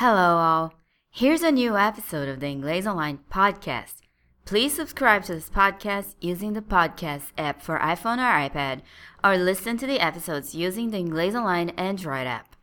Hello, 0.00 0.36
all. 0.36 0.74
Here's 1.10 1.42
a 1.42 1.50
new 1.50 1.74
episode 1.74 2.28
of 2.28 2.40
the 2.40 2.54
Inglês 2.54 2.86
Online 2.86 3.20
podcast. 3.32 4.02
Please 4.44 4.74
subscribe 4.74 5.24
to 5.24 5.34
this 5.34 5.48
podcast 5.48 6.16
using 6.20 6.52
the 6.52 6.60
podcast 6.60 7.32
app 7.38 7.62
for 7.62 7.78
iPhone 7.78 8.18
or 8.18 8.50
iPad, 8.50 8.82
or 9.24 9.38
listen 9.38 9.78
to 9.78 9.86
the 9.86 9.98
episodes 9.98 10.54
using 10.54 10.90
the 10.90 10.98
Inglês 10.98 11.34
Online 11.34 11.70
Android 11.78 12.26
app. 12.26 12.56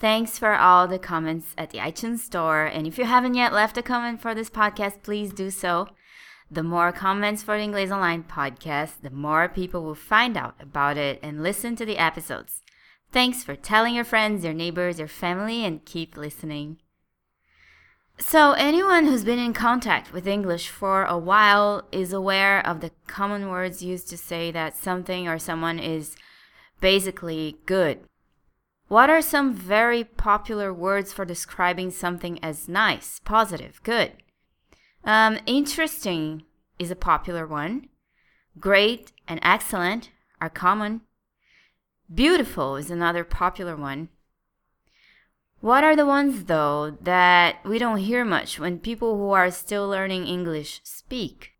Thanks 0.00 0.40
for 0.40 0.56
all 0.56 0.88
the 0.88 0.98
comments 0.98 1.54
at 1.56 1.70
the 1.70 1.78
iTunes 1.78 2.18
Store, 2.18 2.64
and 2.64 2.84
if 2.84 2.98
you 2.98 3.04
haven't 3.04 3.34
yet 3.34 3.52
left 3.52 3.78
a 3.78 3.82
comment 3.82 4.20
for 4.20 4.34
this 4.34 4.50
podcast, 4.50 5.04
please 5.04 5.32
do 5.32 5.50
so. 5.50 5.86
The 6.50 6.64
more 6.64 6.90
comments 6.90 7.44
for 7.44 7.56
the 7.56 7.64
Inglês 7.64 7.94
Online 7.94 8.24
podcast, 8.24 9.02
the 9.02 9.10
more 9.10 9.48
people 9.48 9.84
will 9.84 9.94
find 9.94 10.36
out 10.36 10.56
about 10.58 10.96
it 10.96 11.20
and 11.22 11.44
listen 11.44 11.76
to 11.76 11.86
the 11.86 11.98
episodes. 11.98 12.60
Thanks 13.12 13.44
for 13.44 13.54
telling 13.54 13.94
your 13.94 14.04
friends, 14.04 14.42
your 14.42 14.54
neighbors, 14.54 14.98
your 14.98 15.06
family, 15.06 15.66
and 15.66 15.84
keep 15.84 16.16
listening. 16.16 16.78
So, 18.18 18.52
anyone 18.52 19.04
who's 19.04 19.24
been 19.24 19.38
in 19.38 19.52
contact 19.52 20.14
with 20.14 20.26
English 20.26 20.68
for 20.68 21.04
a 21.04 21.18
while 21.18 21.86
is 21.92 22.14
aware 22.14 22.66
of 22.66 22.80
the 22.80 22.92
common 23.06 23.50
words 23.50 23.82
used 23.82 24.08
to 24.10 24.16
say 24.16 24.50
that 24.52 24.76
something 24.76 25.28
or 25.28 25.38
someone 25.38 25.78
is 25.78 26.16
basically 26.80 27.56
good. 27.66 28.00
What 28.88 29.10
are 29.10 29.22
some 29.22 29.52
very 29.52 30.04
popular 30.04 30.72
words 30.72 31.12
for 31.12 31.24
describing 31.24 31.90
something 31.90 32.42
as 32.42 32.68
nice, 32.68 33.20
positive, 33.24 33.82
good? 33.82 34.12
Um, 35.04 35.38
interesting 35.44 36.44
is 36.78 36.90
a 36.90 36.96
popular 36.96 37.46
one. 37.46 37.88
Great 38.58 39.12
and 39.28 39.40
excellent 39.42 40.10
are 40.40 40.50
common. 40.50 41.02
Beautiful 42.12 42.76
is 42.76 42.90
another 42.90 43.24
popular 43.24 43.74
one. 43.74 44.10
What 45.60 45.82
are 45.84 45.96
the 45.96 46.04
ones, 46.04 46.44
though, 46.44 46.98
that 47.00 47.64
we 47.64 47.78
don't 47.78 47.98
hear 47.98 48.24
much 48.24 48.58
when 48.58 48.80
people 48.80 49.16
who 49.16 49.30
are 49.30 49.50
still 49.50 49.88
learning 49.88 50.26
English 50.26 50.80
speak? 50.84 51.52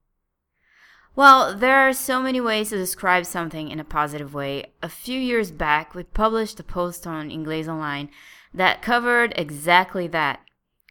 Well, 1.14 1.56
there 1.56 1.78
are 1.78 1.92
so 1.92 2.20
many 2.20 2.40
ways 2.40 2.70
to 2.70 2.76
describe 2.76 3.24
something 3.24 3.70
in 3.70 3.80
a 3.80 3.84
positive 3.84 4.34
way. 4.34 4.72
A 4.82 4.88
few 4.88 5.18
years 5.18 5.50
back, 5.50 5.94
we 5.94 6.02
published 6.02 6.58
a 6.60 6.64
post 6.64 7.06
on 7.06 7.30
Inglês 7.30 7.68
Online 7.68 8.10
that 8.52 8.82
covered 8.82 9.32
exactly 9.36 10.06
that. 10.08 10.40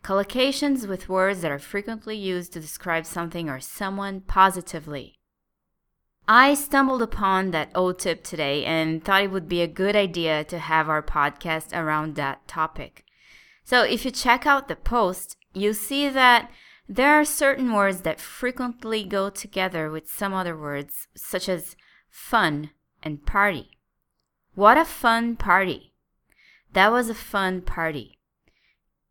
Collocations 0.04 0.88
with 0.88 1.10
words 1.10 1.42
that 1.42 1.52
are 1.52 1.60
frequently 1.60 2.16
used 2.16 2.54
to 2.54 2.60
describe 2.60 3.06
something 3.06 3.50
or 3.50 3.60
someone 3.60 4.22
positively. 4.22 5.20
I 6.34 6.54
stumbled 6.54 7.02
upon 7.02 7.52
that 7.52 7.74
old 7.76 8.00
tip 8.00 8.24
today 8.24 8.64
and 8.64 9.04
thought 9.04 9.24
it 9.24 9.32
would 9.32 9.50
be 9.50 9.62
a 9.62 9.68
good 9.68 9.98
idea 9.98 10.46
to 10.46 10.60
have 10.60 10.88
our 10.88 11.04
podcast 11.04 11.78
around 11.78 12.16
that 12.16 12.48
topic. 12.48 13.04
So 13.66 13.84
if 13.84 14.06
you 14.06 14.12
check 14.12 14.46
out 14.46 14.70
the 14.70 14.78
post, 14.78 15.36
you'll 15.54 15.74
see 15.74 16.08
that 16.08 16.50
there 16.88 17.20
are 17.20 17.26
certain 17.26 17.74
words 17.74 18.04
that 18.04 18.22
frequently 18.22 19.04
go 19.04 19.30
together 19.30 19.92
with 19.92 20.10
some 20.10 20.34
other 20.34 20.56
words, 20.58 21.10
such 21.18 21.50
as 21.50 21.76
fun 22.10 22.70
and 23.04 23.26
party. 23.26 23.78
What 24.56 24.78
a 24.78 24.86
fun 24.86 25.36
party! 25.36 25.92
That 26.72 26.94
was 26.94 27.10
a 27.10 27.14
fun 27.14 27.60
party. 27.60 28.20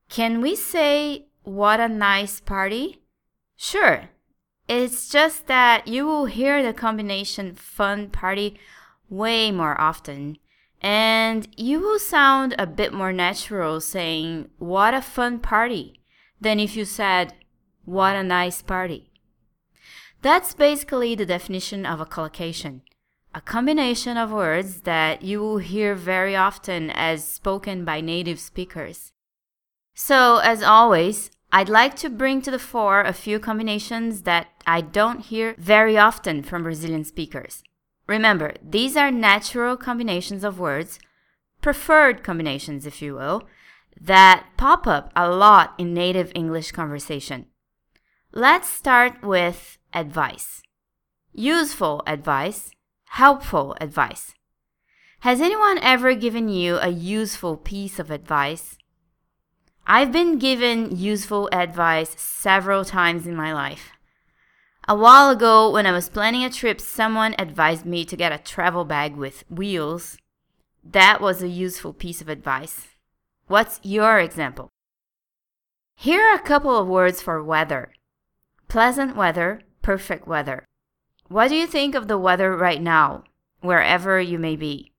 Can 0.08 0.40
we 0.40 0.56
say, 0.56 1.26
what 1.42 1.80
a 1.80 1.88
nice 1.88 2.40
party? 2.40 3.02
Sure, 3.58 4.08
it's 4.70 5.08
just 5.08 5.48
that 5.48 5.88
you 5.88 6.06
will 6.06 6.26
hear 6.26 6.62
the 6.62 6.72
combination 6.72 7.56
fun 7.56 8.08
party 8.08 8.56
way 9.08 9.50
more 9.50 9.78
often. 9.80 10.38
And 10.80 11.48
you 11.56 11.80
will 11.80 11.98
sound 11.98 12.54
a 12.56 12.68
bit 12.68 12.92
more 12.92 13.12
natural 13.12 13.80
saying, 13.80 14.48
What 14.58 14.94
a 14.94 15.02
fun 15.02 15.40
party, 15.40 16.00
than 16.40 16.60
if 16.60 16.76
you 16.76 16.84
said, 16.84 17.34
What 17.84 18.14
a 18.14 18.22
nice 18.22 18.62
party. 18.62 19.10
That's 20.22 20.54
basically 20.54 21.16
the 21.16 21.26
definition 21.26 21.84
of 21.84 22.00
a 22.00 22.06
collocation 22.06 22.82
a 23.32 23.40
combination 23.40 24.16
of 24.16 24.32
words 24.32 24.80
that 24.80 25.22
you 25.22 25.40
will 25.40 25.58
hear 25.58 25.94
very 25.94 26.34
often 26.34 26.90
as 26.90 27.24
spoken 27.24 27.84
by 27.84 28.00
native 28.00 28.40
speakers. 28.40 29.12
So, 29.94 30.38
as 30.38 30.62
always, 30.62 31.30
I'd 31.52 31.68
like 31.68 31.96
to 31.96 32.08
bring 32.08 32.42
to 32.42 32.50
the 32.50 32.60
fore 32.60 33.00
a 33.00 33.12
few 33.12 33.40
combinations 33.40 34.22
that 34.22 34.48
I 34.66 34.80
don't 34.80 35.20
hear 35.20 35.56
very 35.58 35.98
often 35.98 36.44
from 36.44 36.62
Brazilian 36.62 37.04
speakers. 37.04 37.64
Remember, 38.06 38.54
these 38.62 38.96
are 38.96 39.10
natural 39.10 39.76
combinations 39.76 40.44
of 40.44 40.60
words, 40.60 41.00
preferred 41.60 42.22
combinations, 42.22 42.86
if 42.86 43.02
you 43.02 43.14
will, 43.14 43.48
that 44.00 44.46
pop 44.56 44.86
up 44.86 45.12
a 45.16 45.28
lot 45.28 45.74
in 45.76 45.92
native 45.92 46.30
English 46.34 46.70
conversation. 46.70 47.46
Let's 48.32 48.68
start 48.68 49.22
with 49.22 49.78
advice. 49.92 50.62
Useful 51.32 52.02
advice, 52.06 52.70
helpful 53.06 53.76
advice. 53.80 54.34
Has 55.20 55.40
anyone 55.40 55.78
ever 55.82 56.14
given 56.14 56.48
you 56.48 56.78
a 56.78 56.88
useful 56.88 57.56
piece 57.56 57.98
of 57.98 58.10
advice? 58.10 58.78
I've 59.92 60.12
been 60.12 60.38
given 60.38 60.96
useful 60.96 61.48
advice 61.50 62.14
several 62.16 62.84
times 62.84 63.26
in 63.26 63.34
my 63.34 63.52
life. 63.52 63.90
A 64.86 64.94
while 64.94 65.30
ago, 65.30 65.68
when 65.68 65.84
I 65.84 65.90
was 65.90 66.08
planning 66.08 66.44
a 66.44 66.48
trip, 66.48 66.80
someone 66.80 67.34
advised 67.40 67.84
me 67.84 68.04
to 68.04 68.16
get 68.16 68.30
a 68.30 68.38
travel 68.38 68.84
bag 68.84 69.16
with 69.16 69.42
wheels. 69.50 70.16
That 70.84 71.20
was 71.20 71.42
a 71.42 71.48
useful 71.48 71.92
piece 71.92 72.20
of 72.20 72.28
advice. 72.28 72.86
What's 73.48 73.80
your 73.82 74.20
example? 74.20 74.68
Here 75.96 76.22
are 76.22 76.36
a 76.36 76.38
couple 76.38 76.78
of 76.78 76.86
words 76.86 77.20
for 77.20 77.42
weather 77.42 77.92
pleasant 78.68 79.16
weather, 79.16 79.62
perfect 79.82 80.28
weather. 80.28 80.64
What 81.26 81.48
do 81.48 81.56
you 81.56 81.66
think 81.66 81.96
of 81.96 82.06
the 82.06 82.16
weather 82.16 82.56
right 82.56 82.80
now, 82.80 83.24
wherever 83.60 84.20
you 84.20 84.38
may 84.38 84.54
be? 84.54 84.92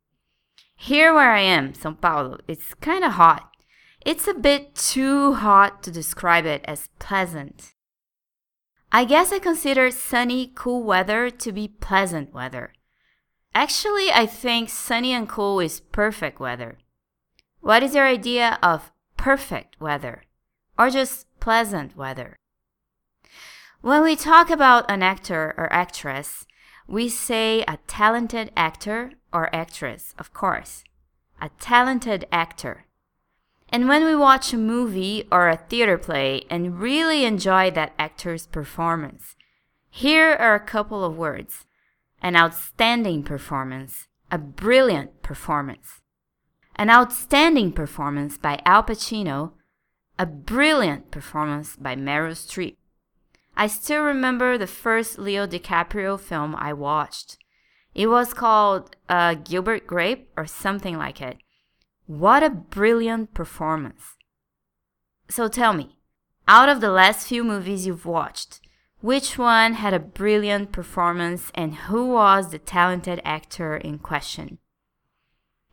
Here 0.75 1.13
where 1.13 1.31
I 1.31 1.40
am, 1.40 1.73
Sao 1.75 1.94
Paulo, 1.94 2.40
it's 2.50 2.73
kind 2.73 3.06
of 3.06 3.13
hot. 3.13 3.50
It's 4.03 4.28
a 4.28 4.34
bit 4.34 4.73
too 4.73 5.34
hot 5.34 5.84
to 5.84 5.91
describe 5.91 6.45
it 6.45 6.66
as 6.66 6.89
pleasant. 6.97 7.73
I 8.91 9.06
guess 9.06 9.31
I 9.31 9.38
consider 9.38 9.91
sunny, 9.91 10.51
cool 10.56 10.81
weather 10.81 11.29
to 11.29 11.51
be 11.51 11.67
pleasant 11.67 12.34
weather. 12.34 12.73
Actually, 13.53 14.11
I 14.11 14.25
think 14.25 14.69
sunny 14.69 15.13
and 15.13 15.29
cool 15.29 15.59
is 15.59 15.79
perfect 15.79 16.40
weather. 16.40 16.79
What 17.59 17.84
is 17.84 17.94
your 17.94 18.07
idea 18.07 18.57
of 18.63 18.91
perfect 19.17 19.79
weather? 19.79 20.23
Or 20.79 20.90
just 20.90 21.28
pleasant 21.40 21.95
weather? 21.95 22.35
When 23.81 24.01
we 24.01 24.16
talk 24.16 24.50
about 24.50 24.90
an 24.90 25.03
actor 25.03 25.53
or 25.57 25.72
actress, 25.72 26.47
we 26.88 27.07
say 27.07 27.63
a 27.67 27.78
talented 27.85 28.51
actor 28.57 29.11
or 29.31 29.53
actress, 29.56 30.16
of 30.17 30.34
course. 30.34 30.84
A 31.40 31.50
talented 31.59 32.28
actor. 32.31 32.85
And 33.72 33.88
when 33.88 34.04
we 34.04 34.16
watch 34.16 34.52
a 34.52 34.58
movie 34.58 35.28
or 35.32 35.48
a 35.48 35.56
theater 35.56 35.98
play 35.98 36.44
and 36.50 36.82
really 36.82 37.24
enjoy 37.24 37.72
that 37.72 37.94
actor's 37.98 38.46
performance, 38.46 39.36
here 39.90 40.34
are 40.34 40.56
a 40.56 40.59
couple 40.59 41.04
of 41.04 41.18
words 41.18 41.66
an 42.24 42.36
outstanding 42.36 43.24
performance, 43.24 44.08
a 44.30 44.38
brilliant 44.38 45.24
performance. 45.24 46.02
An 46.76 46.90
outstanding 46.90 47.72
performance 47.72 48.38
by 48.38 48.62
Al 48.64 48.84
Pacino, 48.84 49.54
a 50.20 50.26
brilliant 50.28 51.09
performance 51.09 51.76
by 51.76 51.96
Meryl 51.96 52.34
Streep. 52.34 52.76
I 53.58 53.68
still 53.68 54.03
remember 54.03 54.58
the 54.58 54.68
first 54.68 55.18
Leo 55.18 55.48
DiCaprio 55.48 56.20
film 56.20 56.56
I 56.56 56.74
watched. 56.74 57.38
It 57.96 58.08
was 58.08 58.34
called 58.34 58.96
uh, 59.09 59.34
Gilbert 59.34 59.88
Grape 59.88 60.30
or 60.38 60.46
something 60.46 60.98
like 60.98 61.22
it. 61.22 61.38
What 62.11 62.44
a 62.44 62.49
brilliant 62.49 63.33
performance. 63.33 64.17
So 65.29 65.47
tell 65.47 65.72
me, 65.72 65.96
out 66.46 66.67
of 66.67 66.81
the 66.81 66.90
last 66.90 67.25
few 67.25 67.41
movies 67.41 67.87
you've 67.87 68.05
watched, 68.05 68.59
which 68.99 69.37
one 69.37 69.75
had 69.75 69.93
a 69.93 69.99
brilliant 69.99 70.73
performance 70.73 71.53
and 71.55 71.73
who 71.87 72.09
was 72.09 72.52
the 72.52 72.59
talented 72.59 73.22
actor 73.23 73.78
in 73.78 73.97
question? 73.97 74.58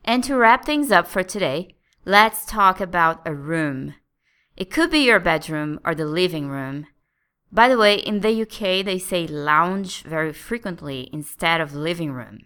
And 0.05 0.23
to 0.23 0.37
wrap 0.37 0.63
things 0.63 0.93
up 0.93 1.07
for 1.07 1.23
today, 1.23 1.75
let's 2.05 2.45
talk 2.45 2.79
about 2.79 3.21
a 3.27 3.35
room. 3.35 3.95
It 4.55 4.71
could 4.71 4.91
be 4.91 4.99
your 4.99 5.19
bedroom 5.19 5.81
or 5.83 5.93
the 5.93 6.05
living 6.05 6.47
room. 6.47 6.87
By 7.51 7.67
the 7.67 7.77
way, 7.77 7.95
in 7.95 8.21
the 8.21 8.43
UK, 8.43 8.85
they 8.85 8.97
say 8.97 9.27
lounge 9.27 10.03
very 10.03 10.31
frequently 10.31 11.09
instead 11.11 11.59
of 11.59 11.75
living 11.75 12.13
room. 12.13 12.43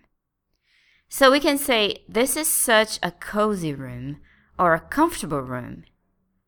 So 1.15 1.29
we 1.29 1.39
can 1.39 1.59
say, 1.59 1.97
this 2.09 2.35
is 2.35 2.47
such 2.47 2.97
a 3.03 3.11
cozy 3.11 3.71
room 3.71 4.17
or 4.57 4.73
a 4.73 4.79
comfortable 4.79 5.41
room. 5.41 5.83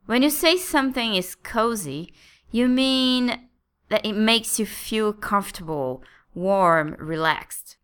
When 0.07 0.23
you 0.23 0.31
say 0.31 0.57
something 0.57 1.13
is 1.13 1.35
cozy, 1.35 2.11
you 2.49 2.67
mean 2.67 3.47
that 3.89 4.03
it 4.03 4.13
makes 4.13 4.57
you 4.57 4.65
feel 4.65 5.13
comfortable, 5.13 6.01
warm, 6.33 6.95
relaxed. 6.97 7.77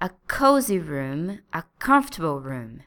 A 0.00 0.10
cozy 0.28 0.78
room, 0.78 1.40
a 1.52 1.64
comfortable 1.80 2.40
room. 2.40 2.84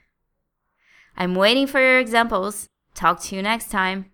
I'm 1.17 1.35
waiting 1.35 1.67
for 1.67 1.81
your 1.81 1.99
examples. 1.99 2.69
Talk 2.95 3.19
to 3.23 3.35
you 3.35 3.41
next 3.41 3.69
time. 3.69 4.11